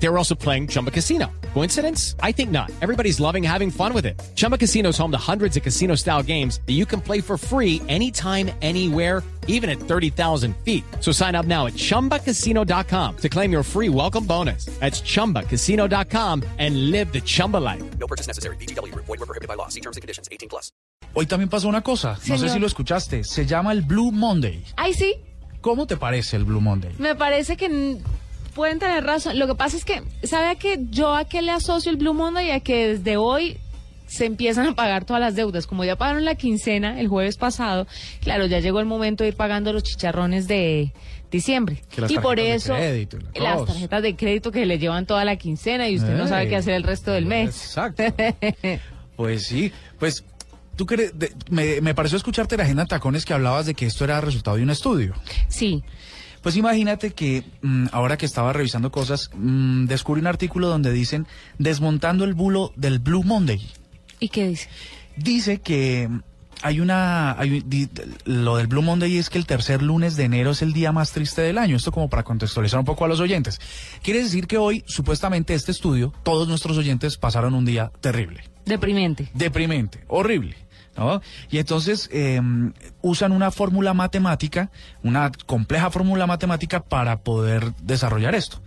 They 0.00 0.08
were 0.08 0.16
also 0.18 0.34
playing 0.34 0.68
Chumba 0.68 0.90
Casino. 0.90 1.26
Coincidence? 1.54 2.14
I 2.22 2.30
think 2.32 2.50
not. 2.50 2.70
Everybody's 2.80 3.18
loving 3.18 3.42
having 3.42 3.70
fun 3.70 3.92
with 3.92 4.06
it. 4.06 4.14
Chumba 4.36 4.56
Casino 4.56 4.90
is 4.90 4.98
home 4.98 5.10
to 5.10 5.18
hundreds 5.18 5.56
of 5.56 5.62
casino 5.64 5.96
style 5.96 6.22
games 6.22 6.60
that 6.66 6.74
you 6.74 6.86
can 6.86 7.00
play 7.00 7.20
for 7.20 7.36
free 7.36 7.82
anytime, 7.88 8.50
anywhere, 8.62 9.24
even 9.48 9.68
at 9.68 9.78
30,000 9.80 10.54
feet. 10.64 10.84
So 11.00 11.10
sign 11.10 11.34
up 11.34 11.46
now 11.46 11.66
at 11.66 11.72
chumbacasino.com 11.74 13.16
to 13.16 13.28
claim 13.28 13.50
your 13.50 13.64
free 13.64 13.88
welcome 13.88 14.24
bonus. 14.24 14.66
That's 14.78 15.00
chumbacasino.com 15.02 16.44
and 16.58 16.90
live 16.92 17.12
the 17.12 17.20
Chumba 17.20 17.56
life. 17.56 17.82
No 17.98 18.06
purchase 18.06 18.28
necessary. 18.28 18.56
BGW. 18.56 18.94
Void 18.94 19.08
were 19.08 19.26
prohibited 19.26 19.48
by 19.48 19.54
law. 19.54 19.68
See 19.68 19.80
terms 19.80 19.96
and 19.96 20.02
conditions. 20.02 20.28
18 20.30 20.48
plus. 20.48 20.70
Hoy 21.14 21.26
también 21.26 21.48
pasó 21.48 21.68
una 21.68 21.80
cosa, 21.80 22.18
no 22.28 22.36
sé 22.38 22.50
si 22.50 22.58
lo 22.58 22.66
escuchaste, 22.66 23.24
se 23.24 23.46
llama 23.46 23.72
el 23.72 23.80
Blue 23.80 24.12
Monday. 24.12 24.62
Ay, 24.76 24.92
sí, 24.92 25.14
¿Cómo 25.62 25.86
te 25.86 25.96
parece 25.96 26.36
el 26.36 26.44
Blue 26.44 26.60
Monday? 26.60 26.94
me 26.98 27.14
parece 27.16 27.56
que 27.56 27.98
pueden 28.54 28.78
tener 28.78 29.04
razón. 29.04 29.38
Lo 29.38 29.46
que 29.46 29.54
pasa 29.54 29.76
es 29.76 29.84
que, 29.84 30.02
¿sabe 30.24 30.48
a 30.48 30.54
qué 30.56 30.78
yo 30.90 31.14
a 31.14 31.24
qué 31.24 31.42
le 31.42 31.50
asocio 31.52 31.90
el 31.90 31.96
Blue 31.96 32.14
Monday? 32.14 32.50
A 32.50 32.60
que 32.60 32.88
desde 32.96 33.16
hoy 33.16 33.58
se 34.06 34.24
empiezan 34.24 34.66
a 34.66 34.74
pagar 34.74 35.04
todas 35.04 35.20
las 35.20 35.34
deudas. 35.34 35.66
Como 35.66 35.84
ya 35.84 35.96
pagaron 35.96 36.24
la 36.24 36.34
quincena 36.34 36.98
el 37.00 37.08
jueves 37.08 37.36
pasado, 37.36 37.86
claro, 38.22 38.46
ya 38.46 38.58
llegó 38.60 38.80
el 38.80 38.86
momento 38.86 39.22
de 39.24 39.28
ir 39.28 39.36
pagando 39.36 39.72
los 39.72 39.82
chicharrones 39.82 40.48
de 40.48 40.92
diciembre. 41.30 41.82
Y 42.08 42.18
por 42.18 42.40
eso, 42.40 42.74
crédito 42.74 43.18
y 43.34 43.40
las 43.40 43.64
tarjetas 43.66 44.02
de 44.02 44.16
crédito 44.16 44.50
que 44.50 44.64
le 44.64 44.78
llevan 44.78 45.04
toda 45.04 45.24
la 45.26 45.36
quincena 45.36 45.88
y 45.88 45.96
usted 45.96 46.16
no 46.16 46.26
sabe 46.26 46.48
qué 46.48 46.56
hacer 46.56 46.72
el 46.74 46.84
resto 46.84 47.12
del 47.12 47.26
mes. 47.26 47.50
Exacto. 47.50 48.02
pues 49.16 49.46
sí, 49.46 49.70
pues 49.98 50.24
tú 50.76 50.86
crees, 50.86 51.18
de- 51.18 51.32
me, 51.50 51.80
me 51.82 51.94
pareció 51.94 52.16
escucharte 52.16 52.56
la 52.56 52.62
agenda 52.62 52.86
Tacones 52.86 53.24
que 53.26 53.34
hablabas 53.34 53.66
de 53.66 53.74
que 53.74 53.84
esto 53.86 54.04
era 54.04 54.20
resultado 54.22 54.56
de 54.56 54.62
un 54.62 54.70
estudio. 54.70 55.14
sí. 55.48 55.82
Pues 56.42 56.56
imagínate 56.56 57.12
que 57.12 57.44
mm, 57.62 57.86
ahora 57.92 58.16
que 58.16 58.26
estaba 58.26 58.52
revisando 58.52 58.90
cosas, 58.90 59.30
mm, 59.34 59.86
descubrí 59.86 60.20
un 60.20 60.26
artículo 60.26 60.68
donde 60.68 60.92
dicen 60.92 61.26
desmontando 61.58 62.24
el 62.24 62.34
bulo 62.34 62.72
del 62.76 62.98
Blue 62.98 63.24
Monday. 63.24 63.60
¿Y 64.20 64.28
qué 64.28 64.48
dice? 64.48 64.68
Dice 65.16 65.60
que 65.60 66.08
hay 66.62 66.80
una 66.80 67.38
hay 67.38 67.60
di- 67.60 67.88
lo 68.24 68.56
del 68.56 68.66
Blue 68.66 68.82
Monday 68.82 69.16
es 69.16 69.30
que 69.30 69.38
el 69.38 69.46
tercer 69.46 69.80
lunes 69.82 70.16
de 70.16 70.24
enero 70.24 70.50
es 70.50 70.62
el 70.62 70.72
día 70.72 70.90
más 70.92 71.12
triste 71.12 71.40
del 71.42 71.58
año. 71.58 71.76
Esto 71.76 71.92
como 71.92 72.08
para 72.08 72.22
contextualizar 72.24 72.78
un 72.80 72.84
poco 72.86 73.04
a 73.04 73.08
los 73.08 73.20
oyentes. 73.20 73.60
Quiere 74.02 74.22
decir 74.22 74.46
que 74.46 74.58
hoy, 74.58 74.82
supuestamente, 74.86 75.54
este 75.54 75.70
estudio, 75.72 76.12
todos 76.24 76.48
nuestros 76.48 76.76
oyentes 76.78 77.16
pasaron 77.16 77.54
un 77.54 77.64
día 77.64 77.92
terrible, 78.00 78.42
Deprimente. 78.64 79.28
deprimente, 79.34 80.04
horrible. 80.08 80.56
¿No? 80.98 81.22
Y 81.48 81.58
entonces 81.58 82.10
eh, 82.12 82.40
usan 83.02 83.30
una 83.32 83.52
fórmula 83.52 83.94
matemática, 83.94 84.70
una 85.04 85.30
compleja 85.46 85.90
fórmula 85.90 86.26
matemática 86.26 86.82
para 86.82 87.20
poder 87.20 87.72
desarrollar 87.82 88.34
esto. 88.34 88.60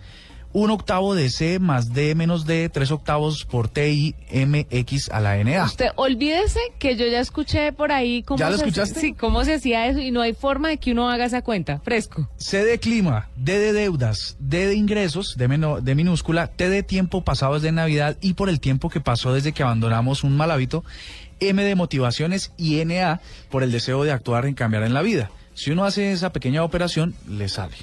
Un 0.54 0.70
octavo 0.70 1.14
de 1.14 1.30
C 1.30 1.58
más 1.58 1.94
D 1.94 2.14
menos 2.14 2.44
D, 2.44 2.68
tres 2.68 2.90
octavos 2.90 3.46
por 3.46 3.68
T 3.68 3.90
I 3.90 4.14
M 4.28 4.66
X 4.70 5.08
a 5.10 5.18
la 5.20 5.42
NA. 5.42 5.64
Usted 5.64 5.86
olvídese 5.96 6.60
que 6.78 6.94
yo 6.96 7.06
ya 7.06 7.20
escuché 7.20 7.72
por 7.72 7.90
ahí 7.90 8.22
cómo 8.22 8.38
¿Ya 8.38 8.50
lo 8.50 8.58
se- 8.58 8.64
escuchaste? 8.64 9.00
Sí, 9.00 9.12
cómo 9.14 9.44
se 9.44 9.54
hacía 9.54 9.86
eso 9.86 10.00
y 10.00 10.10
no 10.10 10.20
hay 10.20 10.34
forma 10.34 10.68
de 10.68 10.76
que 10.76 10.92
uno 10.92 11.08
haga 11.08 11.24
esa 11.24 11.40
cuenta, 11.40 11.78
fresco. 11.80 12.28
C 12.36 12.64
de 12.64 12.78
clima, 12.78 13.28
D 13.36 13.58
de 13.58 13.72
deudas, 13.72 14.36
D 14.40 14.66
de 14.66 14.74
ingresos, 14.74 15.36
D, 15.38 15.48
de 15.82 15.94
minúscula, 15.94 16.48
T 16.48 16.68
de 16.68 16.82
tiempo 16.82 17.24
pasado 17.24 17.54
desde 17.54 17.72
Navidad 17.72 18.18
y 18.20 18.34
por 18.34 18.50
el 18.50 18.60
tiempo 18.60 18.90
que 18.90 19.00
pasó 19.00 19.32
desde 19.32 19.52
que 19.52 19.62
abandonamos 19.62 20.22
un 20.22 20.36
mal 20.36 20.50
hábito, 20.50 20.84
M 21.40 21.64
de 21.64 21.74
motivaciones 21.74 22.52
y 22.58 22.84
NA 22.84 23.20
por 23.50 23.62
el 23.62 23.72
deseo 23.72 24.04
de 24.04 24.12
actuar 24.12 24.44
en 24.44 24.52
cambiar 24.54 24.82
en 24.82 24.92
la 24.92 25.00
vida. 25.00 25.30
Si 25.54 25.70
uno 25.70 25.84
hace 25.84 26.12
esa 26.12 26.30
pequeña 26.30 26.62
operación, 26.62 27.14
le 27.26 27.48
sale. 27.48 27.74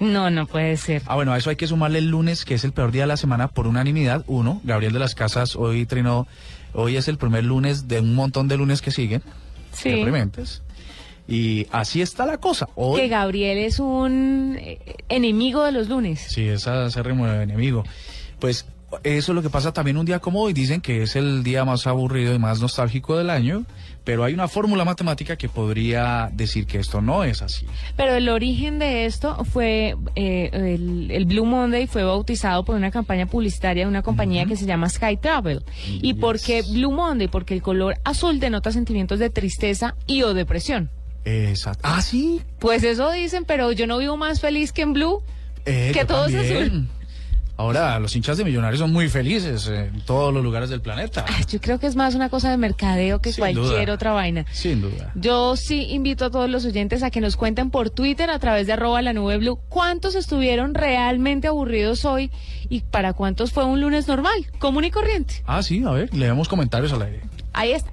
No, 0.00 0.30
no 0.30 0.46
puede 0.46 0.76
ser. 0.76 1.02
Ah, 1.06 1.14
bueno, 1.14 1.32
a 1.32 1.38
eso 1.38 1.50
hay 1.50 1.56
que 1.56 1.66
sumarle 1.66 1.98
el 1.98 2.08
lunes, 2.08 2.44
que 2.44 2.54
es 2.54 2.64
el 2.64 2.72
peor 2.72 2.90
día 2.90 3.02
de 3.02 3.08
la 3.08 3.16
semana, 3.16 3.48
por 3.48 3.66
unanimidad. 3.66 4.24
Uno, 4.26 4.60
Gabriel 4.64 4.92
de 4.94 4.98
las 4.98 5.14
Casas 5.14 5.56
hoy 5.56 5.84
trinó, 5.86 6.26
hoy 6.72 6.96
es 6.96 7.06
el 7.08 7.18
primer 7.18 7.44
lunes 7.44 7.86
de 7.86 8.00
un 8.00 8.14
montón 8.14 8.48
de 8.48 8.56
lunes 8.56 8.80
que 8.82 8.90
siguen, 8.90 9.22
Sí. 9.72 9.90
deprimentes. 9.90 10.62
Y 11.28 11.66
así 11.70 12.02
está 12.02 12.26
la 12.26 12.38
cosa. 12.38 12.68
Hoy, 12.74 13.00
Que 13.02 13.08
Gabriel 13.08 13.58
es 13.58 13.78
un 13.78 14.56
eh, 14.58 14.78
enemigo 15.08 15.62
de 15.64 15.70
los 15.72 15.88
lunes. 15.88 16.18
Sí, 16.28 16.48
es 16.48 16.66
acérrimo 16.66 17.28
enemigo. 17.28 17.84
Pues 18.40 18.66
eso 19.02 19.32
es 19.32 19.36
lo 19.36 19.42
que 19.42 19.50
pasa 19.50 19.72
también 19.72 19.96
un 19.96 20.06
día 20.06 20.18
como 20.18 20.40
hoy. 20.42 20.52
Dicen 20.52 20.80
que 20.80 21.02
es 21.02 21.16
el 21.16 21.42
día 21.42 21.64
más 21.64 21.86
aburrido 21.86 22.34
y 22.34 22.38
más 22.38 22.60
nostálgico 22.60 23.16
del 23.16 23.30
año, 23.30 23.64
pero 24.04 24.24
hay 24.24 24.34
una 24.34 24.48
fórmula 24.48 24.84
matemática 24.84 25.36
que 25.36 25.48
podría 25.48 26.30
decir 26.32 26.66
que 26.66 26.78
esto 26.78 27.00
no 27.00 27.24
es 27.24 27.42
así. 27.42 27.66
Pero 27.96 28.14
el 28.14 28.28
origen 28.28 28.78
de 28.78 29.06
esto 29.06 29.44
fue, 29.44 29.96
eh, 30.16 30.50
el, 30.52 31.10
el 31.10 31.24
Blue 31.26 31.44
Monday 31.46 31.86
fue 31.86 32.02
bautizado 32.04 32.64
por 32.64 32.74
una 32.76 32.90
campaña 32.90 33.26
publicitaria 33.26 33.84
de 33.84 33.88
una 33.88 34.02
compañía 34.02 34.46
que 34.46 34.56
se 34.56 34.66
llama 34.66 34.88
Sky 34.88 35.16
Travel. 35.16 35.64
¿Y 35.86 36.14
por 36.14 36.40
qué 36.40 36.62
Blue 36.62 36.90
Monday? 36.92 37.28
Porque 37.28 37.54
el 37.54 37.62
color 37.62 37.96
azul 38.04 38.40
denota 38.40 38.72
sentimientos 38.72 39.18
de 39.18 39.30
tristeza 39.30 39.94
y 40.06 40.22
o 40.22 40.34
depresión. 40.34 40.90
Exacto. 41.24 41.80
Ah, 41.84 42.00
sí. 42.02 42.40
Pues 42.58 42.82
eso 42.82 43.10
dicen, 43.12 43.44
pero 43.44 43.72
yo 43.72 43.86
no 43.86 43.98
vivo 43.98 44.16
más 44.16 44.40
feliz 44.40 44.72
que 44.72 44.82
en 44.82 44.94
Blue. 44.94 45.22
Eh, 45.66 45.90
Que 45.92 46.04
todo 46.04 46.26
es 46.26 46.34
azul. 46.34 46.88
Ahora, 47.60 47.98
los 47.98 48.16
hinchas 48.16 48.38
de 48.38 48.44
Millonarios 48.44 48.80
son 48.80 48.90
muy 48.90 49.10
felices 49.10 49.66
en 49.68 50.00
todos 50.06 50.32
los 50.32 50.42
lugares 50.42 50.70
del 50.70 50.80
planeta. 50.80 51.26
Ay, 51.28 51.44
yo 51.46 51.60
creo 51.60 51.78
que 51.78 51.86
es 51.88 51.94
más 51.94 52.14
una 52.14 52.30
cosa 52.30 52.50
de 52.50 52.56
mercadeo 52.56 53.20
que 53.20 53.32
Sin 53.34 53.42
cualquier 53.42 53.84
duda. 53.84 53.92
otra 53.94 54.12
vaina. 54.12 54.46
Sin 54.50 54.80
duda. 54.80 55.12
Yo 55.14 55.56
sí 55.56 55.82
invito 55.90 56.24
a 56.24 56.30
todos 56.30 56.48
los 56.48 56.64
oyentes 56.64 57.02
a 57.02 57.10
que 57.10 57.20
nos 57.20 57.36
cuenten 57.36 57.70
por 57.70 57.90
Twitter 57.90 58.30
a 58.30 58.38
través 58.38 58.66
de 58.66 58.72
arroba 58.72 59.02
la 59.02 59.12
nube 59.12 59.36
blue 59.36 59.58
cuántos 59.68 60.14
estuvieron 60.14 60.72
realmente 60.72 61.48
aburridos 61.48 62.06
hoy 62.06 62.30
y 62.70 62.80
para 62.80 63.12
cuántos 63.12 63.52
fue 63.52 63.66
un 63.66 63.78
lunes 63.82 64.08
normal, 64.08 64.46
común 64.58 64.84
y 64.86 64.90
corriente. 64.90 65.42
Ah, 65.46 65.62
sí, 65.62 65.82
a 65.86 65.90
ver, 65.90 66.14
leemos 66.14 66.48
comentarios 66.48 66.94
al 66.94 67.02
aire. 67.02 67.20
Ahí 67.52 67.72
está. 67.72 67.90